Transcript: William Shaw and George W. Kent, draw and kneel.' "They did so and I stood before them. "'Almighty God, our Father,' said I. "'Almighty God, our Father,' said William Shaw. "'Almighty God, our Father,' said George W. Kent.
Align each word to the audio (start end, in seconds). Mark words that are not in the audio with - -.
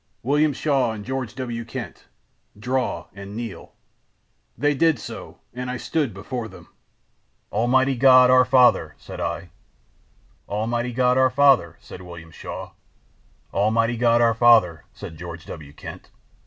William 0.23 0.51
Shaw 0.51 0.93
and 0.93 1.05
George 1.05 1.35
W. 1.35 1.63
Kent, 1.63 2.07
draw 2.57 3.05
and 3.13 3.35
kneel.' 3.35 3.73
"They 4.57 4.73
did 4.73 4.97
so 4.97 5.37
and 5.53 5.69
I 5.69 5.77
stood 5.77 6.11
before 6.11 6.47
them. 6.47 6.69
"'Almighty 7.51 7.95
God, 7.95 8.31
our 8.31 8.43
Father,' 8.43 8.95
said 8.97 9.19
I. 9.21 9.51
"'Almighty 10.49 10.91
God, 10.91 11.19
our 11.19 11.29
Father,' 11.29 11.77
said 11.79 12.01
William 12.01 12.31
Shaw. 12.31 12.71
"'Almighty 13.53 13.95
God, 13.95 14.21
our 14.21 14.33
Father,' 14.33 14.85
said 14.91 15.17
George 15.17 15.45
W. 15.45 15.71
Kent. 15.71 16.09